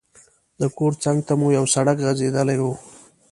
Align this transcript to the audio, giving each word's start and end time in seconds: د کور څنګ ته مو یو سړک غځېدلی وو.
د 0.59 0.61
کور 0.77 0.93
څنګ 1.03 1.17
ته 1.27 1.33
مو 1.39 1.47
یو 1.57 1.65
سړک 1.73 1.97
غځېدلی 2.05 2.57
وو. 2.59 2.73